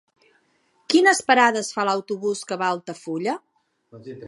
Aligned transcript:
Quines 0.93 1.21
parades 1.27 1.69
fa 1.75 1.85
l'autobús 1.89 2.43
que 2.53 2.59
va 2.63 2.69
a 2.71 2.75
Altafulla? 2.79 3.39